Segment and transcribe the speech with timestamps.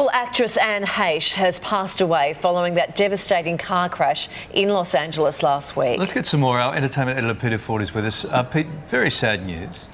[0.00, 5.42] Well, actress Anne Heche has passed away following that devastating car crash in Los Angeles
[5.42, 5.98] last week.
[5.98, 6.58] Let's get some more.
[6.58, 8.24] Our entertainment editor Peter Ford is with us.
[8.24, 9.84] Uh, Pete, very sad news.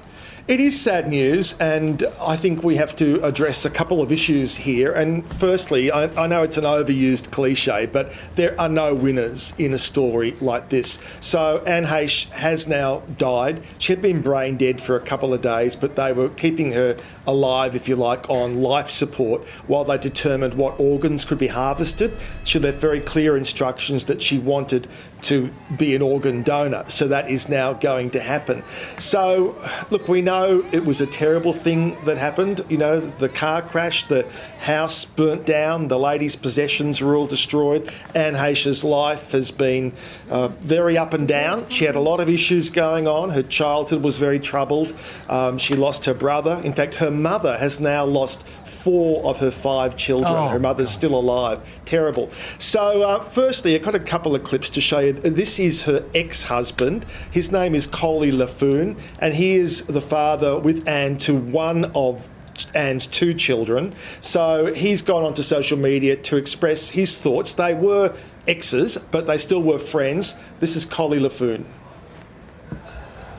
[0.47, 4.55] It is sad news, and I think we have to address a couple of issues
[4.55, 4.93] here.
[4.93, 9.73] And firstly, I, I, know it's an overused cliche, but there are no winners in
[9.73, 10.99] a story like this.
[11.19, 13.59] So Anne Heche has now died.
[13.79, 16.95] She had been brain dead for a couple of days, but they were keeping her
[17.25, 22.13] alive, if you like, on life support while they determined what organs could be harvested.
[22.45, 24.87] She had very clear instructions that she wanted
[25.23, 26.85] to be an organ donor.
[26.87, 28.63] So that is now going to happen.
[28.97, 30.36] So, look, we know
[30.71, 32.61] it was a terrible thing that happened.
[32.69, 37.89] You know, the car crash, the house burnt down, the lady's possessions were all destroyed.
[38.13, 39.93] Anne Heche's life has been
[40.29, 41.67] uh, very up and down.
[41.69, 43.29] She had a lot of issues going on.
[43.29, 44.93] Her childhood was very troubled.
[45.29, 46.61] Um, she lost her brother.
[46.63, 50.33] In fact, her mother has now lost four of her five children.
[50.33, 51.59] Oh, her mother's still alive.
[51.85, 52.29] Terrible.
[52.59, 55.13] So, uh, firstly, I've got a couple of clips to show you.
[55.13, 57.05] This is her ex husband.
[57.31, 60.26] His name is Coley Laffoon, and he is the father
[60.63, 62.27] with Anne to one of
[62.73, 63.93] Anne's two children.
[64.21, 67.53] So he's gone onto social media to express his thoughts.
[67.53, 68.15] They were
[68.47, 70.35] exes, but they still were friends.
[70.59, 71.65] This is Coley Laffoon.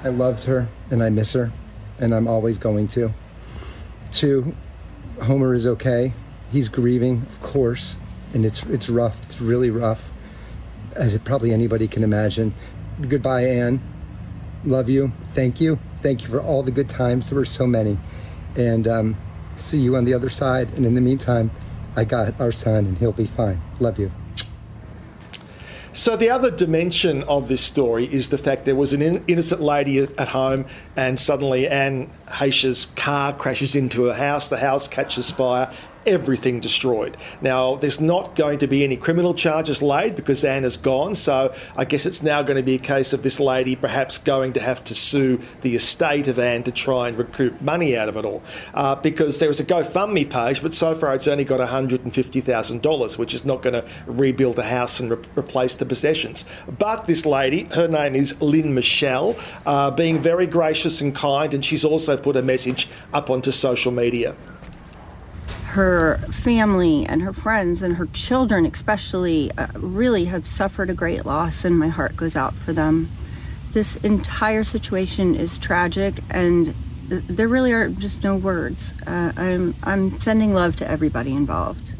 [0.04, 1.52] I loved her and I miss her,
[1.98, 3.12] and I'm always going to.
[4.12, 4.54] Two,
[5.22, 6.12] Homer is okay.
[6.52, 7.98] He's grieving, of course,
[8.32, 9.22] and it's it's rough.
[9.24, 10.10] It's really rough,
[10.94, 12.54] as probably anybody can imagine.
[13.00, 13.80] Goodbye, Anne.
[14.64, 15.12] Love you.
[15.34, 15.78] Thank you.
[16.02, 17.28] Thank you for all the good times.
[17.28, 17.98] There were so many,
[18.56, 19.16] and um,
[19.56, 20.72] see you on the other side.
[20.74, 21.50] And in the meantime,
[21.96, 23.60] I got our son, and he'll be fine.
[23.80, 24.12] Love you.
[25.92, 29.98] So the other dimension of this story is the fact there was an innocent lady
[29.98, 34.48] at home, and suddenly Anne Heche's car crashes into her house.
[34.48, 35.72] The house catches fire,
[36.08, 37.16] everything destroyed.
[37.42, 41.54] Now, there's not going to be any criminal charges laid because Anne is gone, so
[41.76, 44.60] I guess it's now going to be a case of this lady perhaps going to
[44.60, 48.24] have to sue the estate of Anne to try and recoup money out of it
[48.24, 48.42] all.
[48.74, 53.34] Uh, because there was a GoFundMe page, but so far it's only got $150,000, which
[53.34, 56.44] is not going to rebuild the house and re- replace the possessions.
[56.78, 61.64] But this lady, her name is Lynne Mishele, uh, being very gracious and kind, and
[61.64, 64.34] she's also put a message up onto social media
[65.78, 71.24] her family and her friends and her children, especially, uh, really have suffered a great
[71.24, 73.08] loss, and my heart goes out for them.
[73.70, 76.74] This entire situation is tragic, and
[77.08, 78.92] th- there really are just no words.
[79.06, 81.94] Uh, I'm, I'm sending love to everybody involved.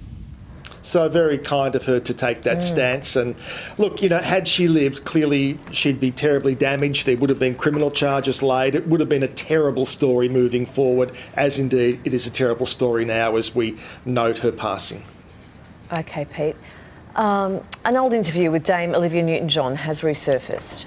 [0.83, 2.63] So very kind of her to take that mm.
[2.63, 3.17] stance.
[3.17, 3.35] And
[3.79, 7.07] look, you know, had she lived, clearly she'd be terribly damaged.
[7.07, 8.75] There would have been criminal charges laid.
[8.75, 12.67] It would have been a terrible story moving forward, as indeed it is a terrible
[12.67, 15.03] story now as we note her passing.
[15.93, 16.57] Okay, Pete.
[17.17, 20.87] Um, an old interview with Dame Olivia Newton John has resurfaced.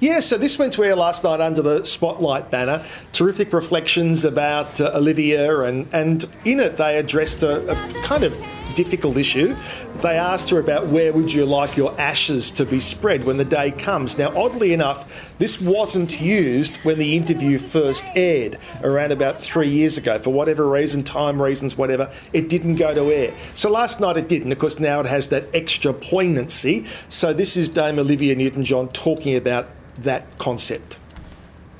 [0.00, 2.84] Yeah, so this went to air last night under the Spotlight banner.
[3.12, 8.36] Terrific reflections about uh, Olivia, and, and in it they addressed a, a kind of
[8.72, 9.56] difficult issue.
[10.00, 13.44] They asked her about where would you like your ashes to be spread when the
[13.44, 14.18] day comes.
[14.18, 19.98] Now, oddly enough, this wasn't used when the interview first aired around about three years
[19.98, 20.18] ago.
[20.18, 23.34] For whatever reason, time reasons, whatever, it didn't go to air.
[23.54, 24.52] So last night it didn't.
[24.52, 26.84] Of course, now it has that extra poignancy.
[27.08, 29.68] So this is Dame Olivia Newton John talking about
[29.98, 30.98] that concept.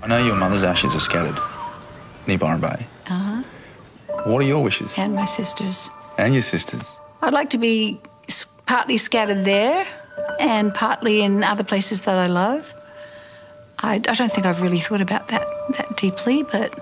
[0.02, 1.38] I know your mother's ashes are scattered
[2.26, 2.86] near Byron Bay.
[3.06, 3.42] Uh huh.
[4.24, 4.92] What are your wishes?
[4.96, 5.90] And my sister's.
[6.18, 6.96] And your sisters?
[7.22, 8.00] I'd like to be
[8.66, 9.86] partly scattered there
[10.38, 12.74] and partly in other places that I love.
[13.78, 15.46] I, I don't think I've really thought about that
[15.76, 16.78] that deeply, but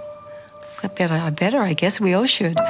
[0.82, 2.00] I better, I better, I guess.
[2.00, 2.56] We all should.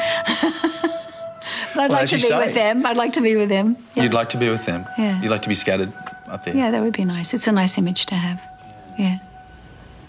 [1.73, 2.85] I'd well, like to be say, with them.
[2.85, 3.77] I'd like to be with them.
[3.95, 4.05] Yeah.
[4.05, 4.85] You'd like to be with them?
[4.99, 5.21] Yeah.
[5.23, 5.93] You'd like to be scattered
[6.29, 6.57] up there?
[6.57, 7.33] Yeah, that would be nice.
[7.35, 8.41] It's a nice image to have.
[8.99, 9.19] Yeah.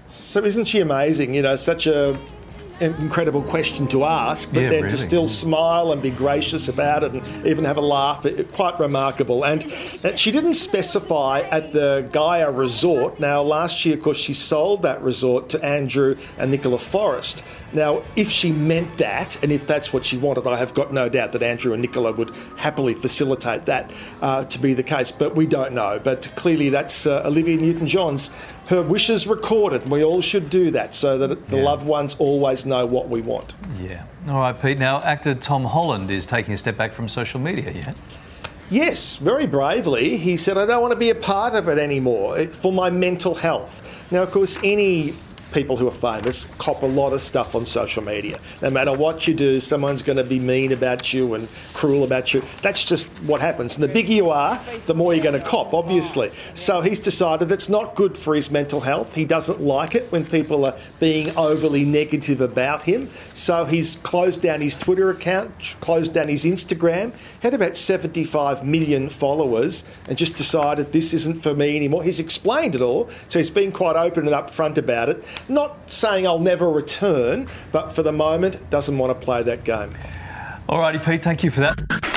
[0.07, 1.33] So isn't she amazing?
[1.33, 2.19] You know, such a
[2.81, 4.89] incredible question to ask, but yeah, then really.
[4.89, 8.79] to still smile and be gracious about it and even have a laugh, it, quite
[8.79, 9.45] remarkable.
[9.45, 9.63] And,
[10.03, 13.19] and she didn't specify at the Gaia Resort.
[13.19, 17.43] Now, last year, of course, she sold that resort to Andrew and Nicola Forrest.
[17.73, 21.07] Now, if she meant that, and if that's what she wanted, I have got no
[21.07, 25.35] doubt that Andrew and Nicola would happily facilitate that uh, to be the case, but
[25.35, 25.99] we don't know.
[26.03, 28.29] But clearly, that's uh, Olivia Newton John's
[28.71, 29.87] her wishes recorded.
[29.89, 31.63] We all should do that so that the yeah.
[31.63, 33.53] loved ones always know what we want.
[33.79, 34.05] Yeah.
[34.27, 34.79] All right, Pete.
[34.79, 37.93] Now, actor Tom Holland is taking a step back from social media, yeah?
[38.69, 40.15] Yes, very bravely.
[40.15, 42.89] He said, I don't want to be a part of it anymore eh, for my
[42.89, 44.09] mental health.
[44.09, 45.13] Now, of course, any
[45.53, 48.39] people who are famous cop a lot of stuff on social media.
[48.61, 52.33] No matter what you do, someone's going to be mean about you and cruel about
[52.33, 52.41] you.
[52.61, 53.75] That's just what happens.
[53.75, 56.31] And the bigger you are, the more you're going to cop, obviously.
[56.53, 59.15] So he's decided it's not good for his mental health.
[59.15, 63.07] He doesn't like it when people are being overly negative about him.
[63.33, 69.09] So he's closed down his Twitter account, closed down his Instagram, had about 75 million
[69.09, 72.03] followers, and just decided this isn't for me anymore.
[72.03, 75.23] He's explained it all, so he's been quite open and upfront about it.
[75.47, 79.91] Not saying I'll never return, but for the moment, doesn't want to play that game.
[80.69, 82.10] Alrighty, Pete, thank you for that.